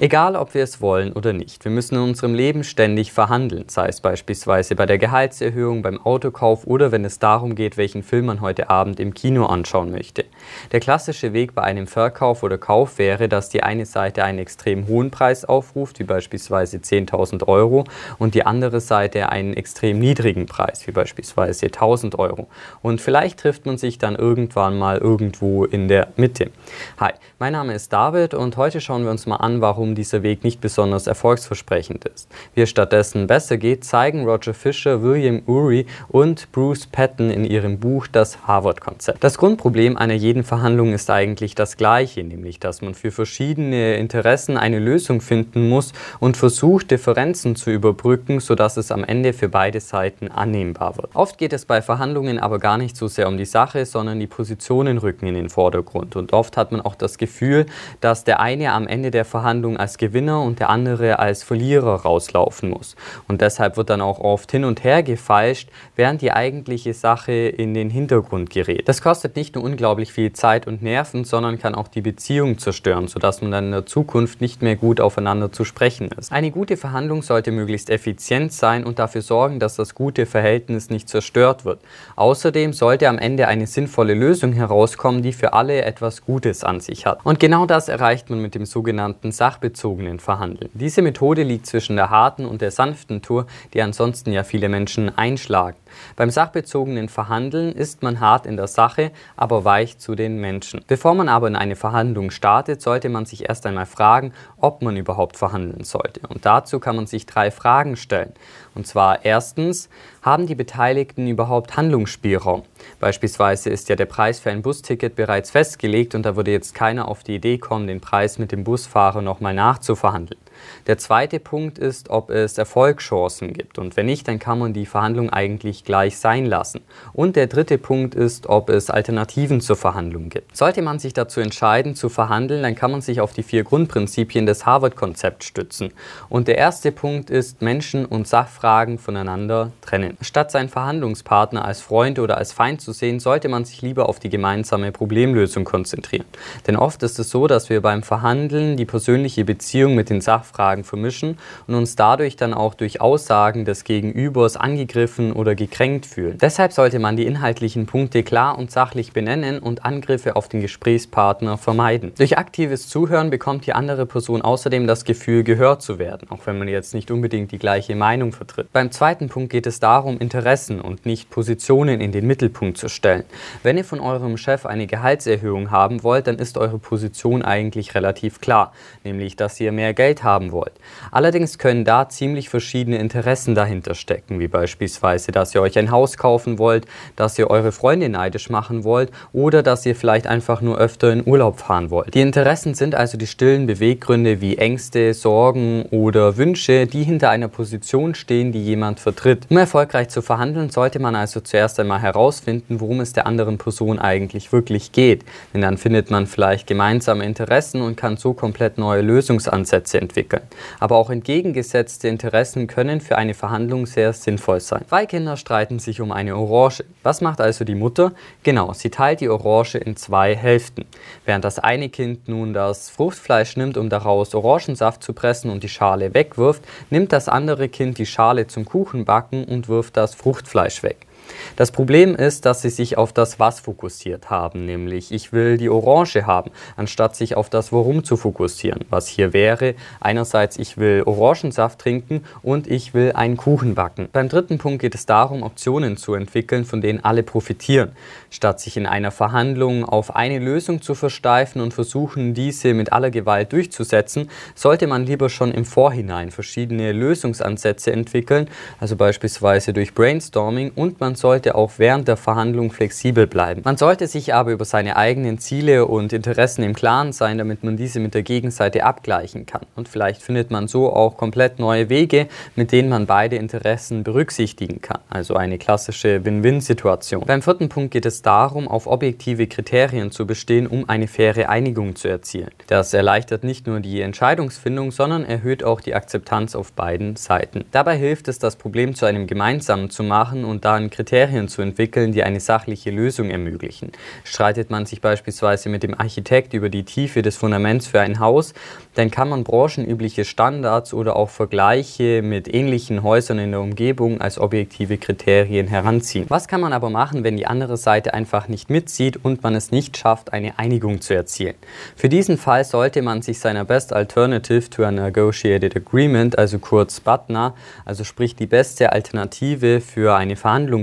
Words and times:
Egal, 0.00 0.36
ob 0.36 0.54
wir 0.54 0.62
es 0.62 0.80
wollen 0.80 1.12
oder 1.12 1.32
nicht, 1.32 1.64
wir 1.64 1.72
müssen 1.72 1.96
in 1.96 2.02
unserem 2.02 2.32
Leben 2.32 2.62
ständig 2.62 3.12
verhandeln, 3.12 3.64
sei 3.66 3.88
es 3.88 4.00
beispielsweise 4.00 4.76
bei 4.76 4.86
der 4.86 4.96
Gehaltserhöhung, 4.96 5.82
beim 5.82 6.00
Autokauf 6.00 6.68
oder 6.68 6.92
wenn 6.92 7.04
es 7.04 7.18
darum 7.18 7.56
geht, 7.56 7.76
welchen 7.76 8.04
Film 8.04 8.26
man 8.26 8.40
heute 8.40 8.70
Abend 8.70 9.00
im 9.00 9.12
Kino 9.12 9.46
anschauen 9.46 9.90
möchte. 9.90 10.24
Der 10.70 10.78
klassische 10.78 11.32
Weg 11.32 11.52
bei 11.56 11.62
einem 11.62 11.88
Verkauf 11.88 12.44
oder 12.44 12.58
Kauf 12.58 12.98
wäre, 12.98 13.28
dass 13.28 13.48
die 13.48 13.64
eine 13.64 13.86
Seite 13.86 14.22
einen 14.22 14.38
extrem 14.38 14.86
hohen 14.86 15.10
Preis 15.10 15.44
aufruft, 15.44 15.98
wie 15.98 16.04
beispielsweise 16.04 16.76
10.000 16.76 17.48
Euro, 17.48 17.82
und 18.18 18.36
die 18.36 18.46
andere 18.46 18.80
Seite 18.80 19.30
einen 19.30 19.54
extrem 19.54 19.98
niedrigen 19.98 20.46
Preis, 20.46 20.86
wie 20.86 20.92
beispielsweise 20.92 21.66
1.000 21.66 22.16
Euro. 22.20 22.46
Und 22.82 23.00
vielleicht 23.00 23.40
trifft 23.40 23.66
man 23.66 23.78
sich 23.78 23.98
dann 23.98 24.14
irgendwann 24.14 24.78
mal 24.78 24.98
irgendwo 24.98 25.64
in 25.64 25.88
der 25.88 26.12
Mitte. 26.14 26.52
Hi, 27.00 27.10
mein 27.40 27.54
Name 27.54 27.74
ist 27.74 27.92
David 27.92 28.34
und 28.34 28.56
heute 28.56 28.80
schauen 28.80 29.02
wir 29.02 29.10
uns 29.10 29.26
mal 29.26 29.38
an, 29.38 29.60
warum 29.60 29.87
warum 29.88 29.94
dieser 29.94 30.22
Weg 30.22 30.44
nicht 30.44 30.60
besonders 30.60 31.06
erfolgsversprechend 31.06 32.04
ist. 32.04 32.28
Wie 32.54 32.62
es 32.62 32.70
stattdessen 32.70 33.26
besser 33.26 33.56
geht, 33.56 33.84
zeigen 33.84 34.24
Roger 34.24 34.52
Fisher, 34.52 35.02
William 35.02 35.42
Ury 35.46 35.86
und 36.08 36.52
Bruce 36.52 36.86
Patton 36.86 37.30
in 37.30 37.44
ihrem 37.44 37.78
Buch 37.78 38.06
das 38.06 38.46
Harvard-Konzept. 38.46 39.24
Das 39.24 39.38
Grundproblem 39.38 39.96
einer 39.96 40.14
jeden 40.14 40.44
Verhandlung 40.44 40.92
ist 40.92 41.08
eigentlich 41.10 41.54
das 41.54 41.76
gleiche, 41.76 42.22
nämlich 42.22 42.60
dass 42.60 42.82
man 42.82 42.94
für 42.94 43.10
verschiedene 43.10 43.96
Interessen 43.96 44.58
eine 44.58 44.78
Lösung 44.78 45.20
finden 45.20 45.68
muss 45.68 45.92
und 46.20 46.36
versucht, 46.36 46.90
Differenzen 46.90 47.56
zu 47.56 47.70
überbrücken, 47.70 48.40
sodass 48.40 48.76
es 48.76 48.92
am 48.92 49.04
Ende 49.04 49.32
für 49.32 49.48
beide 49.48 49.80
Seiten 49.80 50.28
annehmbar 50.28 50.98
wird. 50.98 51.14
Oft 51.14 51.38
geht 51.38 51.54
es 51.54 51.64
bei 51.64 51.80
Verhandlungen 51.80 52.38
aber 52.38 52.58
gar 52.58 52.76
nicht 52.76 52.96
so 52.96 53.08
sehr 53.08 53.26
um 53.28 53.38
die 53.38 53.46
Sache, 53.46 53.86
sondern 53.86 54.20
die 54.20 54.26
Positionen 54.26 54.98
rücken 54.98 55.26
in 55.26 55.34
den 55.34 55.48
Vordergrund. 55.48 56.16
Und 56.16 56.34
oft 56.34 56.56
hat 56.58 56.72
man 56.72 56.82
auch 56.82 56.94
das 56.94 57.16
Gefühl, 57.16 57.64
dass 58.00 58.24
der 58.24 58.40
eine 58.40 58.72
am 58.72 58.86
Ende 58.86 59.10
der 59.10 59.24
Verhandlung 59.24 59.77
als 59.78 59.98
Gewinner 59.98 60.42
und 60.42 60.60
der 60.60 60.70
andere 60.70 61.18
als 61.18 61.42
Verlierer 61.42 62.02
rauslaufen 62.02 62.70
muss. 62.70 62.96
Und 63.26 63.40
deshalb 63.40 63.76
wird 63.76 63.90
dann 63.90 64.00
auch 64.00 64.18
oft 64.20 64.50
hin 64.50 64.64
und 64.64 64.84
her 64.84 65.02
gefeilscht, 65.02 65.68
während 65.96 66.22
die 66.22 66.32
eigentliche 66.32 66.94
Sache 66.94 67.32
in 67.32 67.74
den 67.74 67.90
Hintergrund 67.90 68.50
gerät. 68.50 68.88
Das 68.88 69.02
kostet 69.02 69.36
nicht 69.36 69.54
nur 69.54 69.64
unglaublich 69.64 70.12
viel 70.12 70.32
Zeit 70.32 70.66
und 70.66 70.82
Nerven, 70.82 71.24
sondern 71.24 71.58
kann 71.58 71.74
auch 71.74 71.88
die 71.88 72.02
Beziehung 72.02 72.58
zerstören, 72.58 73.08
sodass 73.08 73.42
man 73.42 73.50
dann 73.50 73.66
in 73.66 73.72
der 73.72 73.86
Zukunft 73.86 74.40
nicht 74.40 74.62
mehr 74.62 74.76
gut 74.76 75.00
aufeinander 75.00 75.52
zu 75.52 75.64
sprechen 75.64 76.08
ist. 76.18 76.32
Eine 76.32 76.50
gute 76.50 76.76
Verhandlung 76.76 77.22
sollte 77.22 77.50
möglichst 77.52 77.90
effizient 77.90 78.52
sein 78.52 78.84
und 78.84 78.98
dafür 78.98 79.22
sorgen, 79.22 79.60
dass 79.60 79.76
das 79.76 79.94
gute 79.94 80.26
Verhältnis 80.26 80.90
nicht 80.90 81.08
zerstört 81.08 81.64
wird. 81.64 81.80
Außerdem 82.16 82.72
sollte 82.72 83.08
am 83.08 83.18
Ende 83.18 83.48
eine 83.48 83.66
sinnvolle 83.66 84.14
Lösung 84.14 84.52
herauskommen, 84.52 85.22
die 85.22 85.32
für 85.32 85.52
alle 85.52 85.82
etwas 85.82 86.24
Gutes 86.24 86.64
an 86.64 86.80
sich 86.80 87.06
hat. 87.06 87.20
Und 87.24 87.40
genau 87.40 87.66
das 87.66 87.88
erreicht 87.88 88.30
man 88.30 88.40
mit 88.40 88.54
dem 88.54 88.66
sogenannten 88.66 89.32
Sachbeziehungsverhältnis 89.32 89.67
sachbezogenen 89.68 90.18
Verhandeln. 90.18 90.70
Diese 90.72 91.02
Methode 91.02 91.42
liegt 91.42 91.66
zwischen 91.66 91.96
der 91.96 92.08
harten 92.08 92.46
und 92.46 92.62
der 92.62 92.70
sanften 92.70 93.20
Tour, 93.20 93.46
die 93.74 93.82
ansonsten 93.82 94.32
ja 94.32 94.42
viele 94.42 94.68
Menschen 94.68 95.16
einschlagen. 95.16 95.76
Beim 96.16 96.30
sachbezogenen 96.30 97.08
Verhandeln 97.08 97.72
ist 97.72 98.02
man 98.02 98.20
hart 98.20 98.46
in 98.46 98.56
der 98.56 98.66
Sache, 98.66 99.10
aber 99.36 99.64
weich 99.64 99.98
zu 99.98 100.14
den 100.14 100.40
Menschen. 100.40 100.80
Bevor 100.86 101.14
man 101.14 101.28
aber 101.28 101.48
in 101.48 101.56
eine 101.56 101.76
Verhandlung 101.76 102.30
startet, 102.30 102.80
sollte 102.80 103.08
man 103.08 103.26
sich 103.26 103.48
erst 103.48 103.66
einmal 103.66 103.86
fragen, 103.86 104.32
ob 104.56 104.80
man 104.80 104.96
überhaupt 104.96 105.36
verhandeln 105.36 105.84
sollte. 105.84 106.20
Und 106.28 106.46
dazu 106.46 106.80
kann 106.80 106.96
man 106.96 107.06
sich 107.06 107.26
drei 107.26 107.50
Fragen 107.50 107.96
stellen. 107.96 108.32
Und 108.74 108.86
zwar 108.86 109.24
erstens, 109.24 109.88
haben 110.22 110.46
die 110.46 110.54
Beteiligten 110.54 111.26
überhaupt 111.26 111.76
Handlungsspielraum? 111.76 112.62
Beispielsweise 113.00 113.70
ist 113.70 113.88
ja 113.88 113.96
der 113.96 114.06
Preis 114.06 114.40
für 114.40 114.50
ein 114.50 114.62
Busticket 114.62 115.16
bereits 115.16 115.50
festgelegt 115.50 116.14
und 116.14 116.24
da 116.24 116.36
würde 116.36 116.50
jetzt 116.50 116.74
keiner 116.74 117.08
auf 117.08 117.22
die 117.22 117.36
Idee 117.36 117.58
kommen, 117.58 117.86
den 117.86 118.00
Preis 118.00 118.38
mit 118.38 118.52
dem 118.52 118.64
Busfahrer 118.64 119.22
nochmal 119.22 119.54
nachzuverhandeln. 119.54 120.40
Der 120.86 120.98
zweite 120.98 121.40
Punkt 121.40 121.78
ist, 121.78 122.10
ob 122.10 122.30
es 122.30 122.58
Erfolgschancen 122.58 123.52
gibt. 123.52 123.78
Und 123.78 123.96
wenn 123.96 124.06
nicht, 124.06 124.28
dann 124.28 124.38
kann 124.38 124.58
man 124.58 124.72
die 124.72 124.86
Verhandlung 124.86 125.30
eigentlich 125.30 125.84
gleich 125.84 126.18
sein 126.18 126.46
lassen. 126.46 126.80
Und 127.12 127.36
der 127.36 127.46
dritte 127.46 127.78
Punkt 127.78 128.14
ist, 128.14 128.48
ob 128.48 128.70
es 128.70 128.90
Alternativen 128.90 129.60
zur 129.60 129.76
Verhandlung 129.76 130.28
gibt. 130.28 130.56
Sollte 130.56 130.82
man 130.82 130.98
sich 130.98 131.12
dazu 131.12 131.40
entscheiden, 131.40 131.94
zu 131.94 132.08
verhandeln, 132.08 132.62
dann 132.62 132.74
kann 132.74 132.90
man 132.90 133.00
sich 133.00 133.20
auf 133.20 133.32
die 133.32 133.42
vier 133.42 133.64
Grundprinzipien 133.64 134.46
des 134.46 134.66
Harvard-Konzepts 134.66 135.46
stützen. 135.46 135.92
Und 136.28 136.48
der 136.48 136.58
erste 136.58 136.92
Punkt 136.92 137.30
ist, 137.30 137.62
Menschen 137.62 138.04
und 138.04 138.26
Sachfragen 138.26 138.98
voneinander 138.98 139.72
trennen. 139.80 140.16
Statt 140.20 140.50
seinen 140.50 140.68
Verhandlungspartner 140.68 141.64
als 141.64 141.80
Freund 141.80 142.18
oder 142.18 142.38
als 142.38 142.52
Feind 142.52 142.80
zu 142.80 142.92
sehen, 142.92 143.20
sollte 143.20 143.48
man 143.48 143.64
sich 143.64 143.82
lieber 143.82 144.08
auf 144.08 144.18
die 144.18 144.30
gemeinsame 144.30 144.92
Problemlösung 144.92 145.64
konzentrieren. 145.64 146.24
Denn 146.66 146.76
oft 146.76 147.02
ist 147.02 147.18
es 147.18 147.30
so, 147.30 147.46
dass 147.46 147.68
wir 147.68 147.80
beim 147.82 148.02
Verhandeln 148.02 148.76
die 148.76 148.84
persönliche 148.84 149.44
Beziehung 149.44 149.94
mit 149.94 150.10
den 150.10 150.20
Sachfragen 150.20 150.47
Sachfragen 150.48 150.84
vermischen 150.84 151.38
und 151.66 151.74
uns 151.74 151.96
dadurch 151.96 152.36
dann 152.36 152.54
auch 152.54 152.74
durch 152.74 153.00
Aussagen 153.00 153.64
des 153.64 153.84
Gegenübers 153.84 154.56
angegriffen 154.56 155.32
oder 155.32 155.54
gekränkt 155.54 156.06
fühlen. 156.06 156.38
Deshalb 156.38 156.72
sollte 156.72 156.98
man 156.98 157.16
die 157.16 157.26
inhaltlichen 157.26 157.86
Punkte 157.86 158.22
klar 158.22 158.58
und 158.58 158.70
sachlich 158.70 159.12
benennen 159.12 159.58
und 159.58 159.84
Angriffe 159.84 160.36
auf 160.36 160.48
den 160.48 160.60
Gesprächspartner 160.60 161.58
vermeiden. 161.58 162.12
Durch 162.16 162.38
aktives 162.38 162.88
Zuhören 162.88 163.30
bekommt 163.30 163.66
die 163.66 163.72
andere 163.72 164.06
Person 164.06 164.42
außerdem 164.42 164.86
das 164.86 165.04
Gefühl, 165.04 165.44
gehört 165.44 165.82
zu 165.82 165.98
werden, 165.98 166.30
auch 166.30 166.46
wenn 166.46 166.58
man 166.58 166.68
jetzt 166.68 166.94
nicht 166.94 167.10
unbedingt 167.10 167.52
die 167.52 167.58
gleiche 167.58 167.94
Meinung 167.94 168.32
vertritt. 168.32 168.72
Beim 168.72 168.90
zweiten 168.90 169.28
Punkt 169.28 169.50
geht 169.50 169.66
es 169.66 169.80
darum, 169.80 170.18
Interessen 170.18 170.80
und 170.80 171.06
nicht 171.06 171.30
Positionen 171.30 172.00
in 172.00 172.12
den 172.12 172.26
Mittelpunkt 172.26 172.78
zu 172.78 172.88
stellen. 172.88 173.24
Wenn 173.62 173.76
ihr 173.76 173.84
von 173.84 174.00
eurem 174.00 174.36
Chef 174.36 174.66
eine 174.66 174.86
Gehaltserhöhung 174.86 175.70
haben 175.70 176.02
wollt, 176.02 176.26
dann 176.26 176.36
ist 176.36 176.58
eure 176.58 176.78
Position 176.78 177.42
eigentlich 177.42 177.94
relativ 177.94 178.40
klar, 178.40 178.72
nämlich 179.04 179.36
dass 179.36 179.58
ihr 179.60 179.72
mehr 179.72 179.94
Geld 179.98 180.22
haben 180.22 180.37
haben 180.38 180.52
wollt. 180.52 180.72
Allerdings 181.10 181.58
können 181.58 181.84
da 181.84 182.08
ziemlich 182.08 182.48
verschiedene 182.48 182.98
Interessen 182.98 183.56
dahinter 183.56 183.94
stecken, 183.94 184.38
wie 184.38 184.46
beispielsweise, 184.46 185.32
dass 185.32 185.52
ihr 185.54 185.62
euch 185.62 185.76
ein 185.78 185.90
Haus 185.90 186.16
kaufen 186.16 186.58
wollt, 186.58 186.86
dass 187.16 187.38
ihr 187.38 187.50
eure 187.50 187.72
Freunde 187.72 188.08
neidisch 188.08 188.50
machen 188.50 188.84
wollt 188.84 189.10
oder 189.32 189.64
dass 189.64 189.84
ihr 189.84 189.96
vielleicht 189.96 190.28
einfach 190.28 190.60
nur 190.60 190.78
öfter 190.78 191.12
in 191.12 191.26
Urlaub 191.26 191.58
fahren 191.58 191.90
wollt. 191.90 192.14
Die 192.14 192.20
Interessen 192.20 192.74
sind 192.74 192.94
also 192.94 193.18
die 193.18 193.26
stillen 193.26 193.66
Beweggründe 193.66 194.40
wie 194.40 194.58
Ängste, 194.58 195.12
Sorgen 195.12 195.82
oder 195.90 196.36
Wünsche, 196.36 196.86
die 196.86 197.02
hinter 197.02 197.30
einer 197.30 197.48
Position 197.48 198.14
stehen, 198.14 198.52
die 198.52 198.62
jemand 198.62 199.00
vertritt. 199.00 199.46
Um 199.50 199.56
erfolgreich 199.56 200.08
zu 200.08 200.22
verhandeln, 200.22 200.70
sollte 200.70 201.00
man 201.00 201.16
also 201.16 201.40
zuerst 201.40 201.80
einmal 201.80 202.00
herausfinden, 202.00 202.80
worum 202.80 203.00
es 203.00 203.12
der 203.12 203.26
anderen 203.26 203.58
Person 203.58 203.98
eigentlich 203.98 204.52
wirklich 204.52 204.92
geht. 204.92 205.24
Denn 205.52 205.62
dann 205.62 205.78
findet 205.78 206.12
man 206.12 206.28
vielleicht 206.28 206.68
gemeinsame 206.68 207.24
Interessen 207.24 207.80
und 207.80 207.96
kann 207.96 208.16
so 208.16 208.34
komplett 208.34 208.78
neue 208.78 209.02
Lösungsansätze 209.02 210.00
entwickeln 210.00 210.27
entwickeln. 210.28 210.48
Aber 210.78 210.96
auch 210.96 211.10
entgegengesetzte 211.10 212.08
Interessen 212.08 212.66
können 212.66 213.00
für 213.00 213.16
eine 213.16 213.34
Verhandlung 213.34 213.86
sehr 213.86 214.12
sinnvoll 214.12 214.60
sein. 214.60 214.84
Zwei 214.88 215.06
Kinder 215.06 215.36
streiten 215.36 215.78
sich 215.78 216.00
um 216.00 216.12
eine 216.12 216.36
Orange. 216.36 216.84
Was 217.02 217.20
macht 217.20 217.40
also 217.40 217.64
die 217.64 217.74
Mutter? 217.74 218.12
Genau, 218.42 218.72
sie 218.72 218.90
teilt 218.90 219.20
die 219.20 219.28
Orange 219.28 219.78
in 219.78 219.96
zwei 219.96 220.34
Hälften. 220.34 220.84
Während 221.24 221.44
das 221.44 221.58
eine 221.58 221.88
Kind 221.88 222.28
nun 222.28 222.52
das 222.52 222.90
Fruchtfleisch 222.90 223.56
nimmt, 223.56 223.76
um 223.76 223.88
daraus 223.88 224.34
Orangensaft 224.34 225.02
zu 225.02 225.12
pressen 225.12 225.50
und 225.50 225.62
die 225.62 225.68
Schale 225.68 226.14
wegwirft, 226.14 226.62
nimmt 226.90 227.12
das 227.12 227.28
andere 227.28 227.68
Kind 227.68 227.98
die 227.98 228.06
Schale 228.06 228.46
zum 228.46 228.64
Kuchenbacken 228.64 229.44
und 229.44 229.68
wirft 229.68 229.96
das 229.96 230.14
Fruchtfleisch 230.14 230.82
weg. 230.82 231.07
Das 231.56 231.72
Problem 231.72 232.14
ist, 232.14 232.46
dass 232.46 232.62
sie 232.62 232.70
sich 232.70 232.96
auf 232.96 233.12
das 233.12 233.38
Was 233.40 233.60
fokussiert 233.60 234.30
haben, 234.30 234.66
nämlich 234.66 235.12
ich 235.12 235.32
will 235.32 235.56
die 235.56 235.68
Orange 235.68 236.26
haben, 236.26 236.50
anstatt 236.76 237.16
sich 237.16 237.36
auf 237.36 237.50
das 237.50 237.72
Warum 237.72 238.04
zu 238.04 238.16
fokussieren. 238.16 238.84
Was 238.90 239.08
hier 239.08 239.32
wäre, 239.32 239.74
einerseits 240.00 240.58
ich 240.58 240.76
will 240.76 241.02
Orangensaft 241.04 241.78
trinken 241.78 242.24
und 242.42 242.66
ich 242.66 242.94
will 242.94 243.12
einen 243.12 243.36
Kuchen 243.36 243.74
backen. 243.74 244.08
Beim 244.12 244.28
dritten 244.28 244.58
Punkt 244.58 244.80
geht 244.80 244.94
es 244.94 245.06
darum, 245.06 245.42
Optionen 245.42 245.96
zu 245.96 246.14
entwickeln, 246.14 246.64
von 246.64 246.80
denen 246.80 247.04
alle 247.04 247.22
profitieren. 247.22 247.92
Statt 248.30 248.60
sich 248.60 248.76
in 248.76 248.86
einer 248.86 249.10
Verhandlung 249.10 249.84
auf 249.84 250.14
eine 250.14 250.38
Lösung 250.38 250.82
zu 250.82 250.94
versteifen 250.94 251.60
und 251.60 251.74
versuchen, 251.74 252.34
diese 252.34 252.74
mit 252.74 252.92
aller 252.92 253.10
Gewalt 253.10 253.52
durchzusetzen, 253.52 254.30
sollte 254.54 254.86
man 254.86 255.06
lieber 255.06 255.28
schon 255.28 255.52
im 255.52 255.64
Vorhinein 255.64 256.30
verschiedene 256.30 256.92
Lösungsansätze 256.92 257.92
entwickeln, 257.92 258.48
also 258.80 258.96
beispielsweise 258.96 259.72
durch 259.72 259.94
Brainstorming 259.94 260.72
und 260.74 261.00
man 261.00 261.14
sollte 261.18 261.54
auch 261.54 261.72
während 261.78 262.08
der 262.08 262.16
Verhandlung 262.16 262.70
flexibel 262.70 263.26
bleiben. 263.26 263.62
Man 263.64 263.76
sollte 263.76 264.06
sich 264.06 264.34
aber 264.34 264.52
über 264.52 264.64
seine 264.64 264.96
eigenen 264.96 265.38
Ziele 265.38 265.86
und 265.86 266.12
Interessen 266.12 266.62
im 266.62 266.74
Klaren 266.74 267.12
sein, 267.12 267.38
damit 267.38 267.64
man 267.64 267.76
diese 267.76 268.00
mit 268.00 268.14
der 268.14 268.22
Gegenseite 268.22 268.84
abgleichen 268.84 269.44
kann. 269.46 269.62
Und 269.76 269.88
vielleicht 269.88 270.22
findet 270.22 270.50
man 270.50 270.68
so 270.68 270.92
auch 270.92 271.16
komplett 271.16 271.58
neue 271.58 271.88
Wege, 271.88 272.28
mit 272.56 272.72
denen 272.72 272.88
man 272.88 273.06
beide 273.06 273.36
Interessen 273.36 274.04
berücksichtigen 274.04 274.80
kann. 274.80 275.00
Also 275.10 275.34
eine 275.34 275.58
klassische 275.58 276.24
Win-Win-Situation. 276.24 277.24
Beim 277.26 277.42
vierten 277.42 277.68
Punkt 277.68 277.90
geht 277.90 278.06
es 278.06 278.22
darum, 278.22 278.68
auf 278.68 278.86
objektive 278.86 279.46
Kriterien 279.46 280.10
zu 280.10 280.26
bestehen, 280.26 280.66
um 280.66 280.88
eine 280.88 281.08
faire 281.08 281.48
Einigung 281.48 281.96
zu 281.96 282.08
erzielen. 282.08 282.50
Das 282.68 282.94
erleichtert 282.94 283.44
nicht 283.44 283.66
nur 283.66 283.80
die 283.80 284.00
Entscheidungsfindung, 284.00 284.92
sondern 284.92 285.24
erhöht 285.24 285.64
auch 285.64 285.80
die 285.80 285.94
Akzeptanz 285.94 286.54
auf 286.54 286.72
beiden 286.72 287.16
Seiten. 287.16 287.64
Dabei 287.72 287.96
hilft 287.96 288.28
es, 288.28 288.38
das 288.38 288.56
Problem 288.56 288.94
zu 288.94 289.04
einem 289.04 289.26
gemeinsamen 289.26 289.90
zu 289.90 290.02
machen 290.02 290.44
und 290.44 290.64
da 290.64 290.74
ein 290.74 290.90
Kriterium 290.90 291.07
Kriterien 291.08 291.48
zu 291.48 291.62
entwickeln, 291.62 292.12
die 292.12 292.22
eine 292.22 292.38
sachliche 292.38 292.90
Lösung 292.90 293.30
ermöglichen. 293.30 293.92
Streitet 294.24 294.68
man 294.68 294.84
sich 294.84 295.00
beispielsweise 295.00 295.70
mit 295.70 295.82
dem 295.82 295.98
Architekt 295.98 296.52
über 296.52 296.68
die 296.68 296.84
Tiefe 296.84 297.22
des 297.22 297.34
Fundaments 297.34 297.86
für 297.86 298.02
ein 298.02 298.20
Haus, 298.20 298.52
dann 298.94 299.10
kann 299.10 299.30
man 299.30 299.42
branchenübliche 299.42 300.26
Standards 300.26 300.92
oder 300.92 301.16
auch 301.16 301.30
Vergleiche 301.30 302.20
mit 302.20 302.52
ähnlichen 302.52 303.02
Häusern 303.02 303.38
in 303.38 303.52
der 303.52 303.60
Umgebung 303.60 304.20
als 304.20 304.38
objektive 304.38 304.98
Kriterien 304.98 305.66
heranziehen. 305.66 306.26
Was 306.28 306.46
kann 306.46 306.60
man 306.60 306.74
aber 306.74 306.90
machen, 306.90 307.24
wenn 307.24 307.38
die 307.38 307.46
andere 307.46 307.78
Seite 307.78 308.12
einfach 308.12 308.48
nicht 308.48 308.68
mitzieht 308.68 309.24
und 309.24 309.42
man 309.42 309.54
es 309.54 309.70
nicht 309.70 309.96
schafft, 309.96 310.34
eine 310.34 310.58
Einigung 310.58 311.00
zu 311.00 311.14
erzielen? 311.14 311.54
Für 311.96 312.10
diesen 312.10 312.36
Fall 312.36 312.64
sollte 312.64 313.00
man 313.00 313.22
sich 313.22 313.40
seiner 313.40 313.64
Best 313.64 313.94
Alternative 313.94 314.68
to 314.68 314.84
a 314.84 314.90
Negotiated 314.90 315.74
Agreement, 315.74 316.36
also 316.36 316.58
kurz 316.58 317.00
BATNA, 317.00 317.54
also 317.86 318.04
sprich 318.04 318.36
die 318.36 318.46
beste 318.46 318.92
Alternative 318.92 319.80
für 319.80 320.14
eine 320.14 320.36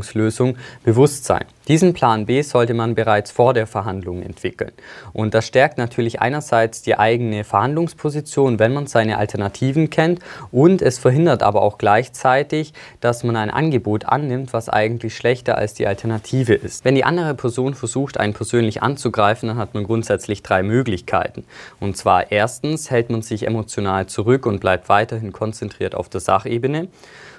Verhandlungslösung, 0.06 0.58
bewusst 0.84 1.26
sein. 1.26 1.46
Diesen 1.68 1.94
Plan 1.94 2.28
B 2.28 2.44
sollte 2.44 2.76
man 2.76 2.94
bereits 2.94 3.32
vor 3.32 3.56
der 3.56 3.66
Verhandlung 3.66 4.22
entwickeln. 4.22 4.72
Und 5.14 5.34
das 5.34 5.48
stärkt 5.48 5.80
natürlich 5.80 6.22
einerseits 6.22 6.84
die 6.84 6.98
eigene 6.98 7.44
Verhandlungsposition, 7.44 8.60
wenn 8.60 8.74
man 8.74 8.86
seine 8.86 9.18
Alternativen 9.18 9.90
kennt, 9.90 10.20
und 10.52 10.82
es 10.82 11.00
verhindert 11.00 11.42
aber 11.42 11.64
auch 11.64 11.78
gleichzeitig, 11.78 12.74
dass 13.02 13.24
man 13.24 13.36
ein 13.36 13.50
Angebot 13.50 14.06
annimmt, 14.06 14.54
was 14.54 14.70
eigentlich 14.70 15.16
schlechter 15.16 15.58
als 15.58 15.74
die 15.74 15.88
Alternative 15.88 16.54
ist. 16.54 16.86
Wenn 16.86 16.96
die 16.96 17.04
andere 17.04 17.34
Person 17.34 17.74
versucht, 17.74 18.20
einen 18.20 18.34
persönlich 18.34 18.84
anzugreifen, 18.84 19.50
dann 19.50 19.58
hat 19.58 19.74
man 19.74 19.86
grundsätzlich 19.86 20.44
drei 20.44 20.62
Möglichkeiten. 20.62 21.46
Und 21.80 21.98
zwar 21.98 22.32
erstens 22.32 22.92
hält 22.92 23.10
man 23.10 23.24
sich 23.24 23.48
emotional 23.48 24.06
zurück 24.06 24.46
und 24.46 24.60
bleibt 24.60 24.88
weiterhin 24.88 25.34
konzentriert 25.34 25.96
auf 25.96 26.10
der 26.10 26.22
Sachebene. 26.22 26.90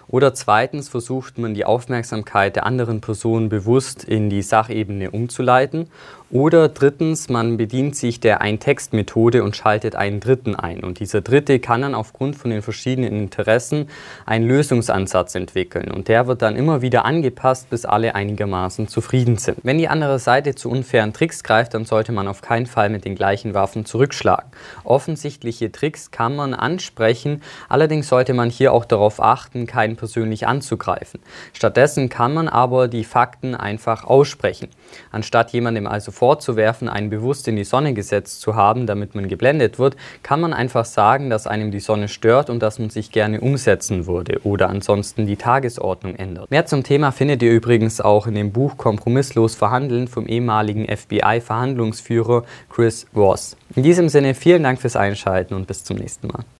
Oder 0.08 0.34
zweitens 0.34 0.88
versucht 0.88 1.36
man 1.36 1.54
die 1.54 1.64
Aufmerksamkeit 1.64 2.54
der 2.54 2.64
anderen 2.64 3.00
Person 3.00 3.48
bewusst 3.48 4.04
in 4.16 4.30
die 4.30 4.42
Sachebene 4.42 5.10
umzuleiten. 5.10 5.88
Oder 6.32 6.68
drittens, 6.68 7.28
man 7.28 7.56
bedient 7.56 7.94
sich 7.94 8.18
der 8.18 8.40
Ein-Text-Methode 8.40 9.44
und 9.44 9.54
schaltet 9.54 9.94
einen 9.94 10.18
Dritten 10.18 10.56
ein. 10.56 10.82
Und 10.82 10.98
dieser 10.98 11.20
Dritte 11.20 11.60
kann 11.60 11.82
dann 11.82 11.94
aufgrund 11.94 12.34
von 12.34 12.50
den 12.50 12.62
verschiedenen 12.62 13.12
Interessen 13.12 13.88
einen 14.24 14.44
Lösungsansatz 14.44 15.36
entwickeln. 15.36 15.92
Und 15.92 16.08
der 16.08 16.26
wird 16.26 16.42
dann 16.42 16.56
immer 16.56 16.82
wieder 16.82 17.04
angepasst, 17.04 17.70
bis 17.70 17.84
alle 17.84 18.16
einigermaßen 18.16 18.88
zufrieden 18.88 19.36
sind. 19.36 19.58
Wenn 19.62 19.78
die 19.78 19.86
andere 19.86 20.18
Seite 20.18 20.56
zu 20.56 20.68
unfairen 20.68 21.12
Tricks 21.12 21.44
greift, 21.44 21.74
dann 21.74 21.84
sollte 21.84 22.10
man 22.10 22.26
auf 22.26 22.42
keinen 22.42 22.66
Fall 22.66 22.90
mit 22.90 23.04
den 23.04 23.14
gleichen 23.14 23.54
Waffen 23.54 23.84
zurückschlagen. 23.84 24.50
Offensichtliche 24.82 25.70
Tricks 25.70 26.10
kann 26.10 26.34
man 26.34 26.54
ansprechen, 26.54 27.40
allerdings 27.68 28.08
sollte 28.08 28.34
man 28.34 28.50
hier 28.50 28.72
auch 28.72 28.84
darauf 28.84 29.22
achten, 29.22 29.66
keinen 29.66 29.94
persönlich 29.94 30.48
anzugreifen. 30.48 31.20
Stattdessen 31.52 32.08
kann 32.08 32.34
man 32.34 32.48
aber 32.48 32.88
die 32.88 33.04
Fakten 33.04 33.54
einfach 33.54 34.02
aussprechen. 34.02 34.70
Anstatt 35.12 35.52
jemandem 35.52 35.86
also 35.86 36.15
vorzuwerfen, 36.16 36.88
einen 36.88 37.10
bewusst 37.10 37.46
in 37.46 37.56
die 37.56 37.64
Sonne 37.64 37.94
gesetzt 37.94 38.40
zu 38.40 38.56
haben, 38.56 38.86
damit 38.86 39.14
man 39.14 39.28
geblendet 39.28 39.78
wird, 39.78 39.96
kann 40.22 40.40
man 40.40 40.54
einfach 40.54 40.86
sagen, 40.86 41.28
dass 41.28 41.46
einem 41.46 41.70
die 41.70 41.80
Sonne 41.80 42.08
stört 42.08 42.48
und 42.48 42.60
dass 42.62 42.78
man 42.78 42.90
sich 42.90 43.12
gerne 43.12 43.40
umsetzen 43.40 44.06
würde 44.06 44.40
oder 44.42 44.70
ansonsten 44.70 45.26
die 45.26 45.36
Tagesordnung 45.36 46.16
ändert. 46.16 46.50
Mehr 46.50 46.66
zum 46.66 46.82
Thema 46.82 47.12
findet 47.12 47.42
ihr 47.42 47.52
übrigens 47.52 48.00
auch 48.00 48.26
in 48.26 48.34
dem 48.34 48.52
Buch 48.52 48.78
Kompromisslos 48.78 49.54
verhandeln 49.54 50.08
vom 50.08 50.26
ehemaligen 50.26 50.86
FBI-Verhandlungsführer 50.88 52.44
Chris 52.70 53.06
Ross. 53.14 53.56
In 53.74 53.82
diesem 53.82 54.08
Sinne 54.08 54.34
vielen 54.34 54.62
Dank 54.62 54.80
fürs 54.80 54.96
Einschalten 54.96 55.54
und 55.54 55.66
bis 55.66 55.84
zum 55.84 55.98
nächsten 55.98 56.28
Mal. 56.28 56.46